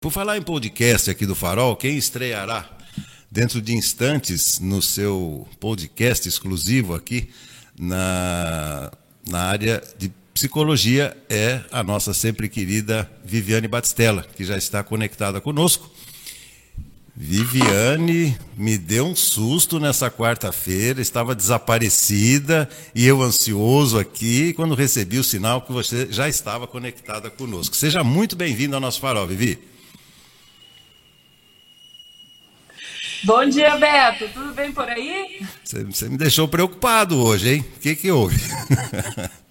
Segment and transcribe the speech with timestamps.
[0.00, 2.70] Por falar em podcast aqui do Farol, quem estreará
[3.28, 7.28] dentro de instantes no seu podcast exclusivo aqui
[7.76, 8.92] na,
[9.28, 15.40] na área de psicologia é a nossa sempre querida Viviane Batistella, que já está conectada
[15.40, 15.90] conosco.
[17.16, 25.18] Viviane me deu um susto nessa quarta-feira, estava desaparecida e eu ansioso aqui quando recebi
[25.18, 27.74] o sinal que você já estava conectada conosco.
[27.74, 29.76] Seja muito bem-vinda ao nosso farol, Vivi.
[33.24, 34.28] Bom dia, Beto.
[34.28, 35.44] Tudo bem por aí?
[35.64, 37.60] Você, você me deixou preocupado hoje, hein?
[37.76, 38.36] O que, que houve?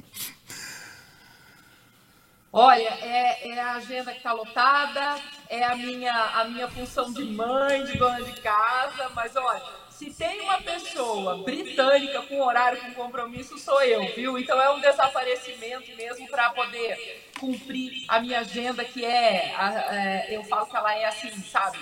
[2.53, 5.17] Olha, é, é, a agenda que está lotada,
[5.49, 10.09] é a minha, a minha função de mãe, de dona de casa, mas olha, se
[10.11, 14.39] tem uma pessoa britânica com horário, com compromisso, sou eu, viu?
[14.39, 20.43] Então é um desaparecimento mesmo para poder cumprir a minha agenda, que é, é, eu
[20.45, 21.77] falo que ela é assim, sabe?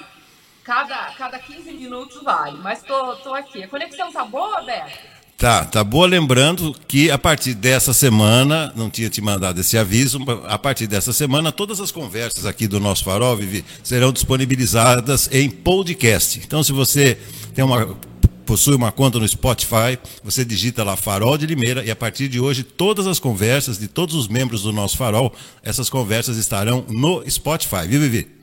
[0.66, 3.62] Cada, cada 15 minutos vale, mas tô, tô aqui.
[3.62, 4.98] A conexão tá boa, Beto?
[5.38, 6.08] Tá, tá boa.
[6.08, 10.17] Lembrando que a partir dessa semana, não tinha te mandado esse aviso,
[10.48, 15.52] a partir dessa semana, todas as conversas aqui do nosso Farol, Vivi, serão disponibilizadas em
[15.52, 16.42] podcast.
[16.44, 17.20] Então, se você
[17.54, 17.95] tem uma
[18.44, 22.39] possui uma conta no Spotify, você digita lá Farol de Limeira e a partir de
[22.39, 27.23] hoje todas as conversas de todos os membros do nosso Farol, essas conversas estarão no
[27.30, 28.36] Spotify, viu, Vivi?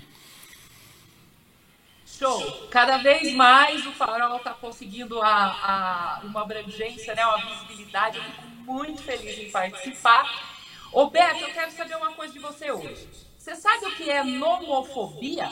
[2.22, 2.68] Show!
[2.70, 8.16] Cada vez mais o farol está conseguindo a, a, uma abrangência, né, uma visibilidade.
[8.16, 10.24] Eu fico muito feliz em participar.
[10.92, 13.08] Ô Beto, eu quero saber uma coisa de você hoje.
[13.36, 15.50] Você sabe o que é nomofobia?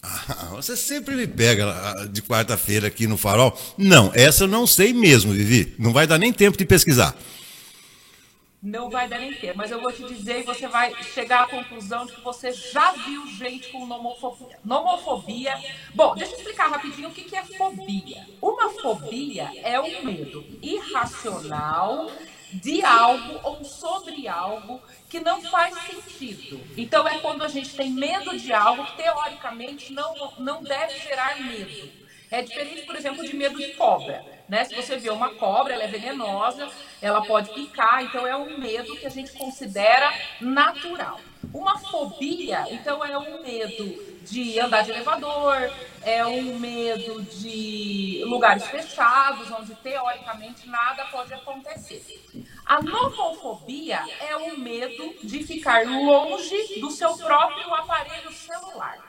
[0.00, 3.58] Ah, você sempre me pega ah, de quarta-feira aqui no farol.
[3.76, 5.74] Não, essa eu não sei mesmo, Vivi.
[5.76, 7.16] Não vai dar nem tempo de pesquisar
[8.66, 11.46] não vai dar nem tempo, mas eu vou te dizer e você vai chegar à
[11.46, 14.58] conclusão de que você já viu gente com nomofobia.
[14.64, 15.54] Nomofobia.
[15.94, 18.26] Bom, deixa eu explicar rapidinho o que é fobia.
[18.42, 22.10] Uma fobia é um medo irracional
[22.52, 26.60] de algo ou sobre algo que não faz sentido.
[26.76, 31.40] Então é quando a gente tem medo de algo que teoricamente não, não deve gerar
[31.40, 31.88] medo.
[32.32, 34.35] É diferente, por exemplo, de medo de cobra.
[34.48, 34.64] Né?
[34.64, 36.68] Se você vê uma cobra, ela é venenosa,
[37.02, 41.20] ela pode picar, então é um medo que a gente considera natural.
[41.52, 45.70] Uma fobia, então, é um medo de andar de elevador,
[46.02, 52.04] é um medo de lugares fechados, onde teoricamente nada pode acontecer.
[52.64, 59.05] A nomofobia é o medo de ficar longe do seu próprio aparelho celular.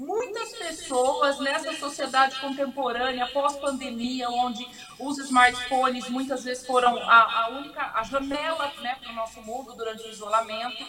[0.00, 4.66] Muitas pessoas nessa sociedade contemporânea, pós-pandemia, onde
[4.98, 9.74] os smartphones muitas vezes foram a, a única a janela né, para o nosso mundo
[9.74, 10.86] durante o isolamento,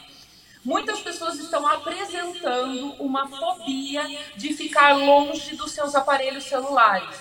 [0.64, 4.02] muitas pessoas estão apresentando uma fobia
[4.38, 7.20] de ficar longe dos seus aparelhos celulares.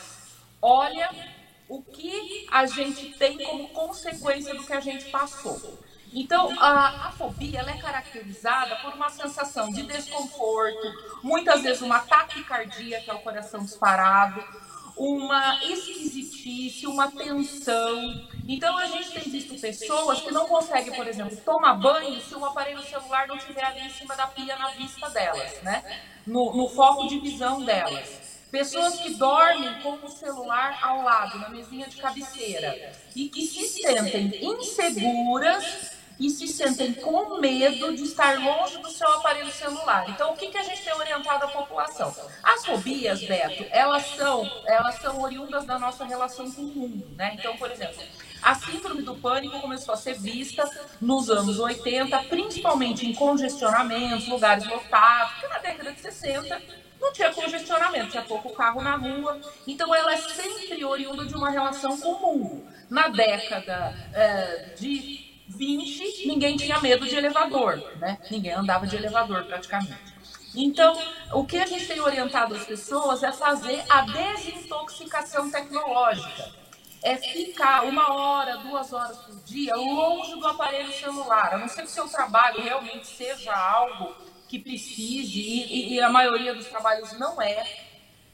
[0.62, 1.10] Olha
[1.68, 5.76] o que a gente tem como consequência do que a gente passou.
[6.12, 12.00] Então, a, a fobia ela é caracterizada por uma sensação de desconforto, muitas vezes uma
[12.00, 14.42] taquicardia, que é o coração disparado,
[14.96, 18.28] uma esquisitice, uma tensão.
[18.46, 22.44] Então, a gente tem visto pessoas que não conseguem, por exemplo, tomar banho se o
[22.44, 26.02] aparelho celular não estiver ali em cima da pia na vista delas, né?
[26.26, 28.20] No, no foco de visão delas.
[28.50, 33.64] Pessoas que dormem com o celular ao lado, na mesinha de cabeceira, e que se
[33.68, 40.04] sentem inseguras e se sentem com medo de estar longe do seu aparelho celular.
[40.10, 42.14] Então, o que, que a gente tem orientado à população?
[42.42, 47.36] As fobias, Beto, elas são, elas são oriundas da nossa relação com o mundo, né?
[47.38, 48.02] Então, por exemplo,
[48.42, 50.68] a síndrome do pânico começou a ser vista
[51.00, 56.62] nos anos 80, principalmente em congestionamentos, lugares lotados, porque na década de 60
[57.00, 59.40] não tinha congestionamento, tinha pouco carro na rua.
[59.66, 62.68] Então ela é sempre oriunda de uma relação com o mundo.
[62.90, 65.29] Na década é, de
[65.60, 68.18] 20, ninguém tinha medo de elevador, né?
[68.30, 70.14] Ninguém andava de elevador praticamente.
[70.54, 70.98] Então,
[71.34, 76.50] o que a gente tem orientado as pessoas é fazer a desintoxicação tecnológica.
[77.02, 81.54] É ficar uma hora, duas horas por dia longe do aparelho celular.
[81.54, 84.14] A não ser que o seu trabalho realmente seja algo
[84.48, 87.89] que precise, e, e a maioria dos trabalhos não é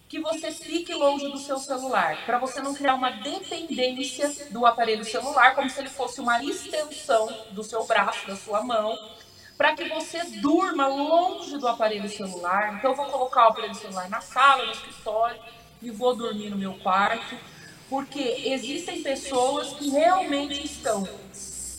[0.08, 5.04] que você fique longe do seu celular, para você não criar uma dependência do aparelho
[5.04, 8.96] celular, como se ele fosse uma extensão do seu braço, da sua mão,
[9.56, 12.74] para que você durma longe do aparelho celular.
[12.74, 15.40] Então, eu vou colocar o aparelho celular na sala, no escritório,
[15.82, 17.36] e vou dormir no meu quarto,
[17.88, 21.08] porque existem pessoas que realmente estão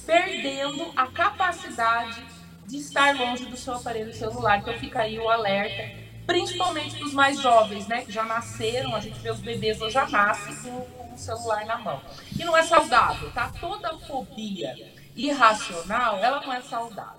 [0.05, 2.25] perdendo a capacidade
[2.65, 4.59] de estar longe do seu aparelho celular.
[4.59, 8.03] Então fica aí o alerta, principalmente para os mais jovens, né?
[8.03, 11.65] Que já nasceram, a gente vê os bebês hoje já nascem com, com o celular
[11.65, 12.01] na mão.
[12.37, 13.51] E não é saudável, tá?
[13.59, 14.75] Toda fobia
[15.15, 17.17] irracional, ela não é saudável.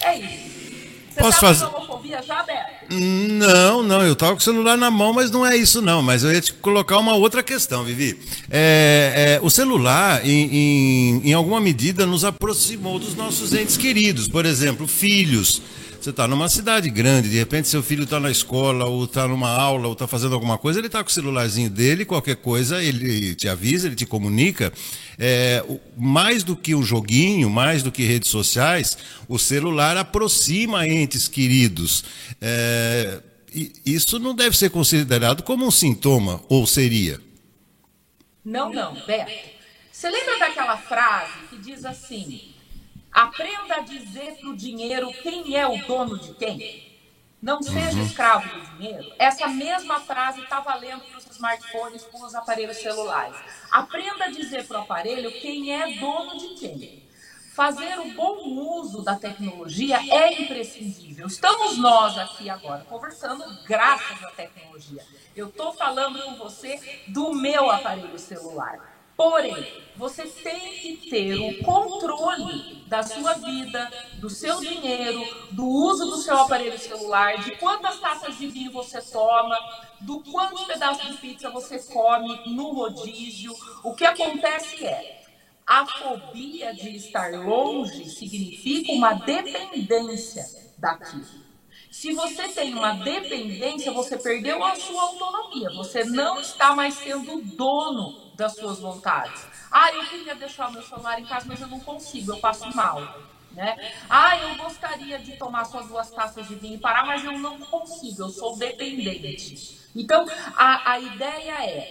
[0.00, 0.62] É isso.
[1.12, 2.81] Você Posso tá fazer homofobia já, Beto?
[2.90, 6.02] Não, não, eu tava com o celular na mão, mas não é isso não.
[6.02, 8.18] Mas eu ia te colocar uma outra questão, Vivi.
[8.50, 14.28] É, é, o celular, em, em, em alguma medida, nos aproximou dos nossos entes queridos.
[14.28, 15.62] Por exemplo, filhos.
[16.02, 19.48] Você está numa cidade grande, de repente seu filho está na escola, ou está numa
[19.48, 23.36] aula, ou está fazendo alguma coisa, ele está com o celularzinho dele, qualquer coisa, ele
[23.36, 24.72] te avisa, ele te comunica.
[25.16, 25.62] É,
[25.96, 28.98] mais do que um joguinho, mais do que redes sociais,
[29.28, 32.02] o celular aproxima entes queridos.
[32.40, 32.81] É,
[33.84, 37.20] isso não deve ser considerado como um sintoma, ou seria?
[38.44, 39.50] Não, não, Beto.
[39.90, 42.54] Você lembra daquela frase que diz assim:
[43.12, 46.90] Aprenda a dizer para o dinheiro quem é o dono de quem.
[47.42, 48.06] Não seja uhum.
[48.06, 49.12] escravo do dinheiro.
[49.18, 53.36] Essa mesma frase está valendo para os smartphones, para os aparelhos celulares.
[53.70, 57.02] Aprenda a dizer para o aparelho quem é dono de quem.
[57.52, 58.38] Fazer o bom
[58.80, 61.26] uso da tecnologia é imprescindível.
[61.26, 65.04] Estamos nós aqui agora conversando graças à tecnologia.
[65.36, 68.96] Eu estou falando com você do meu aparelho celular.
[69.14, 76.06] Porém, você tem que ter o controle da sua vida, do seu dinheiro, do uso
[76.06, 79.58] do seu aparelho celular, de quantas taças de vinho você toma,
[80.00, 83.54] do quantos pedaços de pizza você come no rodízio.
[83.84, 85.21] O que acontece é,
[85.66, 91.42] a fobia de estar longe significa uma dependência daquilo.
[91.90, 95.70] Se você tem uma dependência, você perdeu a sua autonomia.
[95.70, 99.48] Você não está mais sendo dono das suas vontades.
[99.70, 102.74] Ah, eu queria deixar o meu celular em casa, mas eu não consigo, eu passo
[102.74, 103.14] mal.
[103.50, 103.78] Né?
[104.08, 107.60] Ah, eu gostaria de tomar só duas taças de vinho e parar, mas eu não
[107.66, 109.60] consigo, eu sou dependente.
[109.94, 111.90] Então, a, a ideia é: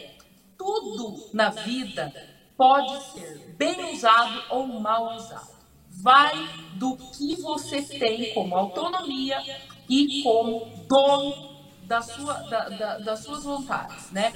[0.57, 2.15] tudo na vida
[2.61, 5.49] pode ser bem usado ou mal usado.
[5.89, 9.41] Vai do que você tem como autonomia
[9.89, 14.31] e como dono da sua, da, da, das suas vontades, né?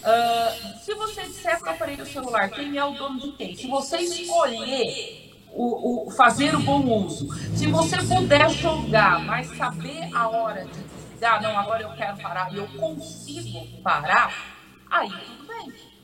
[0.00, 3.66] Uh, se você disser para o aparelho celular quem é o dono de quem, se
[3.66, 10.28] você escolher o, o, fazer o bom uso, se você puder jogar, mas saber a
[10.28, 14.32] hora de desligar, não, agora eu quero parar e eu consigo parar,
[14.90, 15.95] aí tudo bem.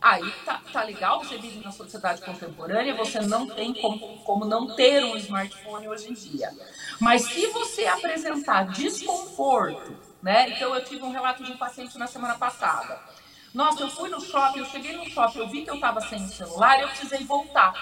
[0.00, 4.74] Aí tá, tá legal, você vive na sociedade contemporânea, você não tem como, como não
[4.74, 6.50] ter um smartphone hoje em dia.
[6.98, 10.48] Mas se você apresentar desconforto, né?
[10.50, 12.98] Então eu tive um relato de um paciente na semana passada
[13.52, 16.24] nossa, eu fui no shopping, eu cheguei no shopping, eu vi que eu estava sem
[16.24, 17.74] o celular e eu precisei voltar.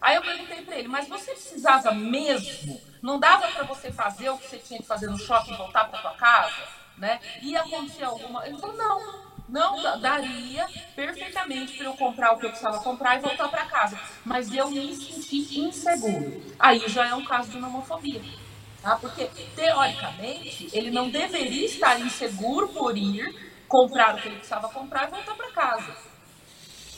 [0.00, 2.80] Aí eu perguntei para ele, mas você precisava mesmo?
[3.02, 5.84] Não dava para você fazer o que você tinha que fazer no shopping e voltar
[5.88, 6.62] para sua casa?
[6.96, 7.20] Né?
[7.42, 8.46] Ia acontecer alguma...
[8.46, 13.20] Ele falou, não, não daria perfeitamente para eu comprar o que eu precisava comprar e
[13.20, 13.98] voltar para casa.
[14.24, 16.42] Mas eu me senti inseguro.
[16.58, 18.22] Aí já é um caso de homofobia.
[18.82, 18.96] Tá?
[18.96, 25.08] Porque, teoricamente, ele não deveria estar inseguro por ir comprar o que ele precisava comprar
[25.08, 25.96] e voltar para casa.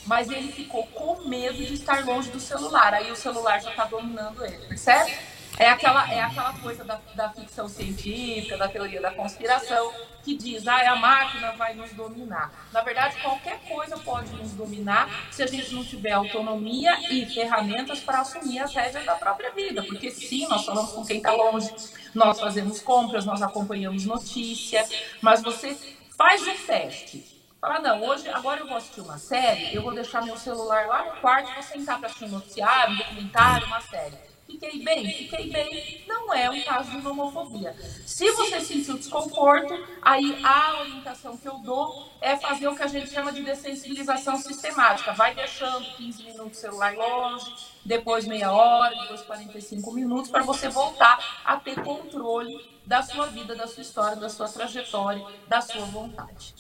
[0.07, 2.95] Mas ele ficou com medo de estar longe do celular.
[2.95, 5.17] Aí o celular já está dominando ele, percebe?
[5.61, 9.93] É aquela, é aquela coisa da, da ficção científica, da teoria da conspiração,
[10.25, 12.53] que diz, ah, a máquina vai nos dominar.
[12.73, 18.01] Na verdade, qualquer coisa pode nos dominar se a gente não tiver autonomia e ferramentas
[18.01, 19.83] para assumir as rédeas da própria vida.
[19.83, 21.73] Porque sim, nós falamos com quem está longe,
[22.15, 24.87] nós fazemos compras, nós acompanhamos notícia,
[25.21, 25.77] mas você
[26.21, 27.25] Faz o teste.
[27.59, 31.07] Fala, não, hoje, agora eu vou assistir uma série, eu vou deixar meu celular lá
[31.07, 34.30] no quarto, vou sentar para assistir um noticiário, um documentário, uma série.
[34.51, 35.13] Fiquei bem?
[35.13, 36.05] Fiquei bem.
[36.07, 37.75] Não é um caso de homofobia.
[38.05, 42.87] Se você sentiu desconforto, aí a orientação que eu dou é fazer o que a
[42.87, 45.13] gente chama de dessensibilização sistemática.
[45.13, 47.55] Vai deixando 15 minutos o celular longe,
[47.85, 53.55] depois meia hora, depois 45 minutos, para você voltar a ter controle da sua vida,
[53.55, 56.55] da sua história, da sua trajetória, da sua vontade.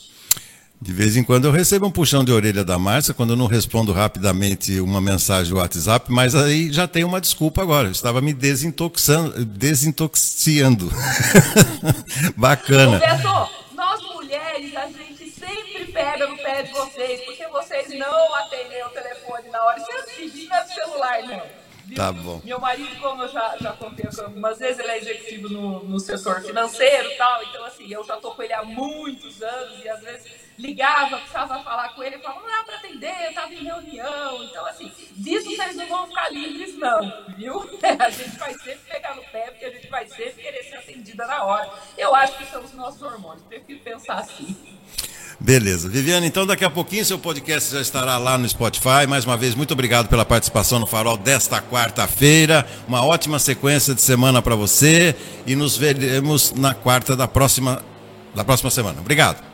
[0.82, 3.46] De vez em quando eu recebo um puxão de orelha da Márcia quando eu não
[3.46, 7.88] respondo rapidamente uma mensagem do WhatsApp, mas aí já tem uma desculpa agora.
[7.88, 10.90] Eu estava me desintoxando, desintoxiando.
[12.34, 12.99] Bacana.
[12.99, 18.82] Professor, nós mulheres, a gente sempre pega no pé de vocês, porque vocês não atendem
[18.82, 19.78] o telefone na hora.
[19.78, 21.42] Isso é pedir no celular, não.
[21.84, 21.96] Viu?
[21.96, 22.40] Tá bom.
[22.42, 26.40] Meu marido, como eu já, já contei algumas vezes, ele é executivo no, no setor
[26.40, 30.00] financeiro e tal, então assim, eu já tô com ele há muitos anos e às
[30.00, 34.44] vezes ligava, precisava falar com ele, falava, não dá para atender, eu estava em reunião.
[34.44, 37.60] Então, assim, disso vocês não vão ficar livres, não, viu?
[37.98, 41.26] A gente vai sempre pegar no pé, porque a gente vai sempre querer ser atendida
[41.26, 41.70] na hora.
[41.96, 44.56] Eu acho que são os nossos hormônios, prefiro pensar assim.
[45.38, 45.88] Beleza.
[45.88, 49.06] Viviane, então daqui a pouquinho seu podcast já estará lá no Spotify.
[49.08, 52.66] Mais uma vez, muito obrigado pela participação no Farol desta quarta-feira.
[52.86, 57.82] Uma ótima sequência de semana para você e nos veremos na quarta da próxima,
[58.34, 59.00] da próxima semana.
[59.00, 59.50] Obrigado.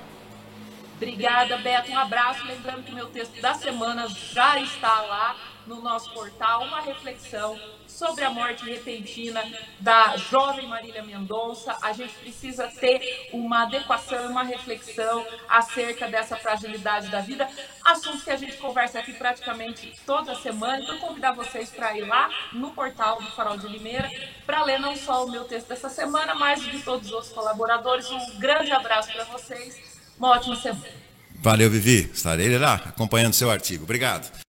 [0.96, 1.90] Obrigada, Beto.
[1.90, 2.44] Um abraço.
[2.46, 5.36] Lembrando que meu texto da semana já está lá
[5.66, 6.64] no nosso portal.
[6.64, 9.42] Uma reflexão sobre a morte repentina
[9.78, 11.76] da jovem Marília Mendonça.
[11.82, 17.46] A gente precisa ter uma adequação, uma reflexão acerca dessa fragilidade da vida.
[17.84, 20.82] Assuntos que a gente conversa aqui praticamente toda semana.
[20.82, 24.10] Então, convidar vocês para ir lá no portal do Farol de Limeira
[24.46, 27.32] para ler não só o meu texto dessa semana, mas o de todos os outros
[27.32, 28.10] colaboradores.
[28.10, 29.85] Um grande abraço para vocês
[30.18, 30.96] uma ótima semana.
[31.38, 32.10] Valeu, Vivi.
[32.12, 33.84] Estarei lá acompanhando seu artigo.
[33.84, 34.30] Obrigado.